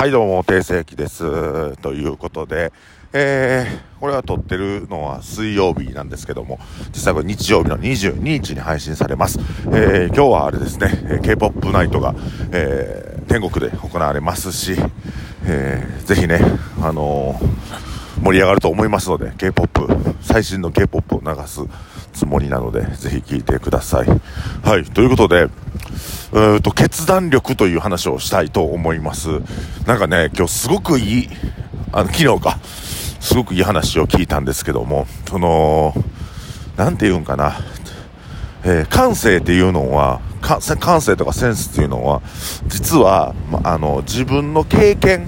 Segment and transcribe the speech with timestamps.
[0.00, 1.76] はいどうも、定世紀です。
[1.82, 2.72] ということで、
[3.12, 9.38] えー、これは撮ってるのは水曜日なんですけども、実際これ日曜日の22日に配信されます。
[9.66, 12.14] えー、今日はあれですね、K-POP ナイトが、
[12.50, 14.74] えー、天国で行われますし、
[15.44, 16.40] えー、ぜひね、
[16.80, 19.86] あのー、盛り上がると思いますので、K-POP、
[20.22, 21.60] 最新の K-POP を流す
[22.14, 24.06] つもりなので、ぜひ聴いてください。
[24.62, 25.48] はい、ということで、
[26.32, 29.28] うと決断力という話をしたいと思います。
[29.86, 31.28] なんかね、今日すごくいい、
[31.92, 32.58] あの、昨日か、
[33.20, 35.94] すごくいい話を聞いたんですけども、その、
[36.76, 37.60] なんて言うんかな、
[38.64, 42.22] えー、感性っていうのは、感性とかセンスっていうのは、
[42.66, 45.26] 実は、ま、あの、自分の経験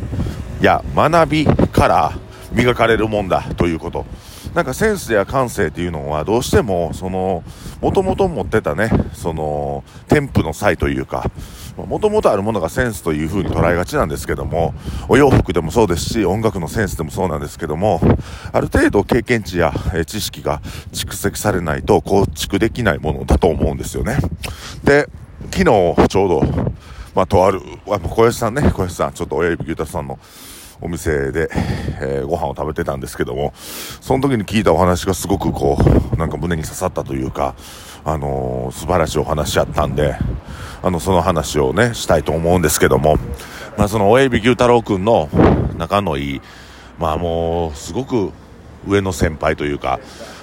[0.61, 2.13] や学びから
[2.53, 4.07] 磨かれるもんだということ。
[4.55, 7.43] なんかセンスや感性っていうのはどうしても、その、
[7.81, 11.31] もともと持ってたね、その、添付の際というか、
[11.77, 14.75] もともとあるものがセンスという風に捉えがちなんですけども、
[15.09, 18.01] お洋服でもそうですし、音楽のセンスでもそうなんですけども、
[18.53, 19.73] ある程度経験値や
[20.07, 20.61] 知識が
[20.93, 24.19] 蓄積されないと構築できないものだと思うんですよね。
[24.85, 25.09] で、
[25.51, 26.43] 昨日ちょうど、
[27.15, 30.19] まあ、とある、小林さんね、小林さん、ちょっと親指牛太さんの
[30.83, 31.49] お店で、
[32.01, 35.79] えー、ご飯を食べてたんですけども、その時に聞いたお話がすごくこ
[36.13, 37.55] う、なんか胸に刺さったというか、
[38.05, 40.17] あのー、素晴らしいお話やったんで、
[40.83, 43.17] あの、その話をね、したいと思うんですけども、
[43.79, 45.29] まあその親指牛太郎くんの
[45.77, 46.41] 仲のいい、
[46.99, 48.33] まあもう、すごく
[48.87, 50.01] 上の先輩というか、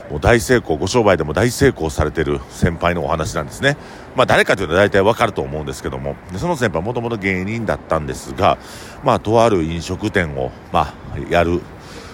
[0.10, 3.78] もう大成功、ご商売でも大成功されてる先輩のお話なんですね。
[4.16, 8.58] まあ誰かというと大体わかると思うんですけども、でその先輩もともと芸人だったんですが、
[9.04, 11.62] まあとある飲食店を、まあやる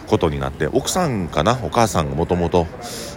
[0.08, 1.58] ことになって、奥さんかな？
[1.64, 2.68] お母さんがもともと、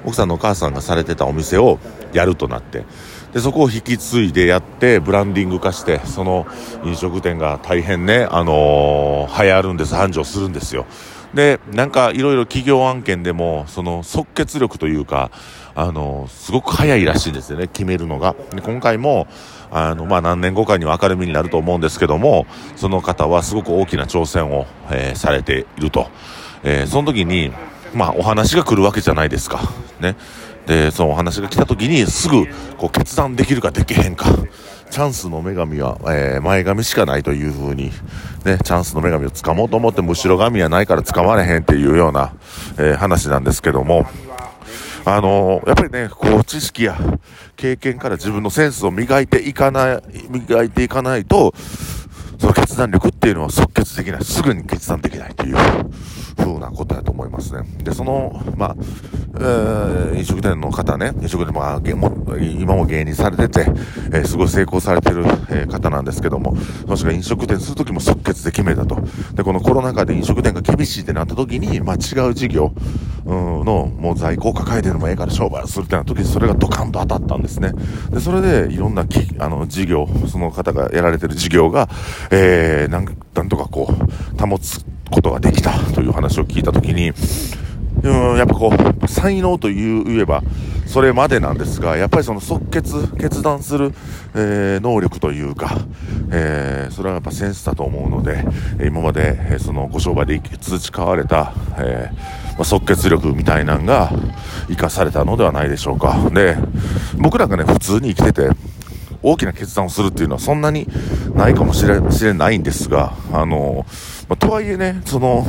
[0.05, 1.79] 奥さんのお母さんがされてたお店を
[2.13, 2.85] やるとなって、
[3.35, 6.47] で、そこを引き継いでやって、ブランディング化して、その
[6.85, 10.87] 飲食店が大変ね、あのー、流行るんです、繁盛するんですよ。
[11.35, 15.31] で、なんかいろいろ企業案件でも、その即決力というか、
[15.75, 18.35] あの、すごく早いらしいんですよね、決めるのが。
[18.51, 19.27] で今回も、
[19.71, 26.09] あの、まあ、何年後かには明るみになると思うんですけども、その方はすごく大きな挑戦を、えー、されていると。
[26.65, 27.53] えー、その時に、
[27.95, 29.61] まあ、お話が来るわけじゃないですか。
[30.01, 30.17] ね。
[30.67, 34.27] で、そのお話が来た時に、すぐ、こう、決断できるかできへんか。
[34.91, 37.91] チャンスの女神は、えー、前髪しかないという風に、
[38.45, 42.35] ね、チャンスの女神を掴もうと思っても後ろ髪はないから掴まれへんっていうような、
[42.79, 44.07] えー、話なんですけども、
[45.05, 46.99] あのー、やっぱりね、こう、知識や
[47.57, 51.55] 経験から自分のセンスを磨いていかない、磨いていかないと、
[52.39, 54.25] その決断力っていうのは即決できない。
[54.25, 55.57] すぐに決断できないという
[56.49, 57.63] 風なことだと思いますね。
[57.83, 58.77] で、その、まあ、
[59.37, 63.67] えー、飲食店の方ね、飲食店まあ、今も芸人されてて、
[64.13, 66.57] えー、すごい成功されてる、えー、方なんですけども、
[66.87, 69.01] もしくは飲食店するときも即決で決めたと。
[69.35, 72.73] で、このコロナ禍で飲食店が厳しいってなったときに、まあ違う事業、
[73.29, 77.73] の、もう在庫を抱えてるもええから商売するってなった時にそれがドカンと当たったんですね。
[78.11, 81.89] で、それでいろんなき、あの、事業、その方がやられてる事業が、
[82.31, 87.13] えー、なん、なんとかこう、保つことができたという話を聞いたときに、
[88.03, 90.43] うん、やっぱこう、才能という言えば、
[90.87, 93.93] それまでなんですが、やっぱりその即決、決断する、
[94.35, 95.77] えー、能力というか、
[96.31, 98.45] えー、それはやっぱセンスだと思うので、
[98.87, 102.15] 今まで、えー、そのご商売で培われた、えー、
[102.55, 104.11] まあ、即決力みたいなんが
[104.69, 106.17] 生かされたのではないでしょうか。
[106.33, 106.57] で、
[107.19, 108.49] 僕らがね、普通に生きてて、
[109.23, 110.87] 大きな決断をするっていうのはそんなに
[111.39, 113.87] ないかもしれしれないんですが、あの、
[114.29, 115.47] まあ、とはいえね、その、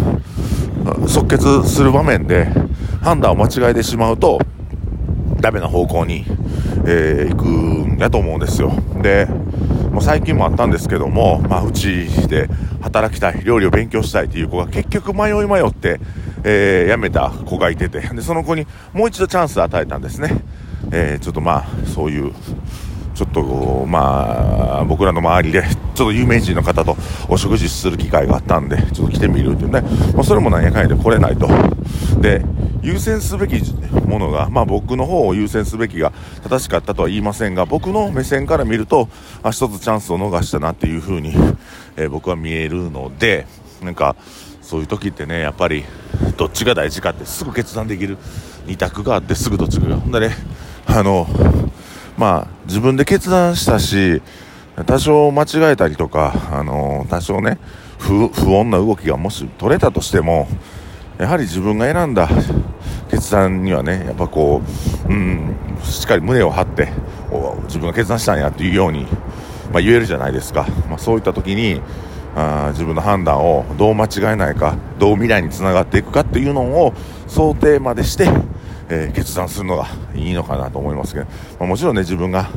[1.07, 2.47] 即決する場面で
[3.01, 4.39] 判断を間違えてしまうと、
[5.41, 6.25] ダメな方向に、
[6.85, 8.71] えー、行くんやと思うんですよ。
[9.01, 9.25] で、
[9.91, 12.47] もう最近もあったんですけども、まあ、うちで
[12.81, 15.99] 働きたい、料理を勉強したいっていう子が結局迷い迷って、
[16.43, 20.43] えー、辞めた子がいてて、で、その子にもう一度チャンスを与えたんですね。
[20.91, 22.31] えー、ちょっとまあ、そういう、
[23.19, 25.61] ちょっと、まあ、僕らの周りで、
[25.93, 26.95] ちょっと有名人の方と
[27.27, 29.81] お食事する機会があったんで、ちょっと来てみるっていうね、
[30.15, 31.49] まあ、それもなんやかんやで来れないと。
[32.21, 32.41] で、
[32.81, 33.61] 優先すべき
[34.07, 36.13] ものが、まあ僕の方を優先すべきが
[36.43, 39.09] 正しかったとは言いませんが、僕の目線から見ると、
[39.43, 41.35] あ、一つチャンスを逃したなっていう風に、
[41.97, 43.47] えー、僕は見えるので、
[43.83, 44.15] なんか、
[44.61, 45.83] そういう時ってね、やっぱり、
[46.37, 48.17] どっちが大事かってすぐ決断できる
[48.65, 49.97] 二択があってすぐどっちが。
[49.97, 50.35] ほんでね、
[50.85, 51.27] あの、
[52.19, 54.21] まあ、自分で決断したし、
[54.85, 57.57] 多少間違えたりとか、あの多少ね
[57.97, 60.49] 不、不穏な動きがもし取れたとしても、
[61.17, 62.27] やはり自分が選んだ
[63.09, 64.61] 決断にはね、やっぱこ
[65.07, 66.89] う、うん、しっかり胸を張って、
[67.67, 69.05] 自分が決断したんやっていうように、
[69.71, 70.67] まあ、言えるじゃないですか。
[70.89, 71.81] まあ、そういった時に、
[72.35, 76.93] あ自分の判断をどう間違えないかどう未来につながっていくかっていうのを
[77.27, 78.29] 想定までして、
[78.89, 81.25] えー、決断するのがいいのかなと思いますけど、
[81.59, 82.49] まあ、もちろんね自分が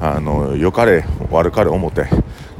[0.00, 2.06] あの良かれ悪かれ思って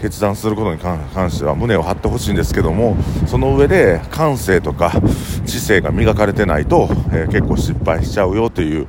[0.00, 4.92] 決断することに関しては胸を張ってほしいんですけどもその上で感性とか
[5.46, 8.86] 知性が磨かれてないと、えー、結構失敗しちゃうよという、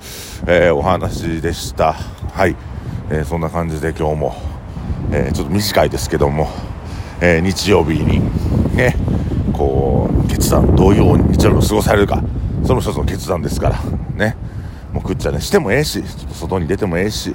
[0.48, 1.94] えー、お話でした。
[1.94, 2.56] はい、
[3.10, 4.36] えー、そんな感じで今日も、
[5.12, 6.48] えちょっと短いですけども、
[7.22, 8.22] え日曜日に
[8.75, 8.96] ね
[9.54, 12.22] こう決断どういう日曜日を過ごされるか
[12.64, 13.80] その一つの決断ですから
[14.19, 14.36] ね。
[14.94, 17.33] もうくっちゃねしてもええしちょっと外に出てもええし。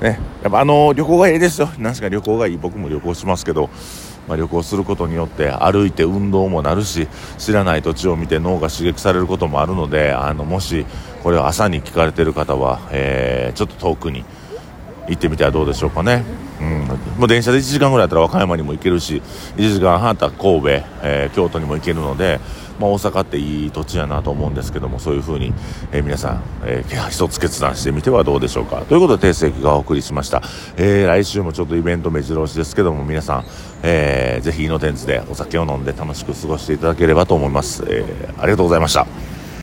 [0.00, 3.68] ね、やっぱあの旅行がいいですよ、何しか旅行がいい、僕も旅行しますけど、
[4.26, 7.06] まあ、旅行することによって歩いて運動もなるし、
[7.36, 10.86] 知らない土地を見て脳が刺激されることもあるので、あのもし
[11.22, 14.24] これを朝に聞かれてる方は、えー、ちょっと遠くに
[15.06, 16.24] 行ってみてはどうでしょうかね。
[16.60, 16.86] うん、
[17.18, 19.20] もう電車で1時間ぐらいだったら和歌山にも行けるし、
[19.56, 20.68] 1時間半だったら神戸、
[21.02, 22.40] えー、京都にも行けるので、
[22.80, 25.52] まあ、大阪っていい土地やなと思うんですけどもそういう風に、
[25.92, 28.82] えー、皆さん、えー、 一つ決断してみてはどうでしょうか。
[28.88, 30.42] ということで定石がお送りしました、
[30.76, 33.44] えー、来週もちょっとイベント目白押しですけども皆さん、
[33.82, 39.06] えー、ぜひイノテンツでお酒を飲んで楽しく過ごしていただければと思います、えー、ありがとうございました。